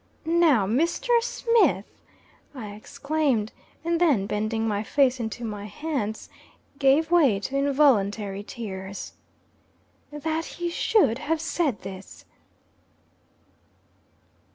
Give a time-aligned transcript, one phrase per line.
[0.25, 1.09] "Now, Mr.
[1.21, 1.85] Smith!"
[2.55, 3.51] I exclaimed,
[3.85, 6.27] and then bending my face into my hands,
[6.79, 9.13] gave way to involuntary tears.
[10.11, 12.25] That he should have said this!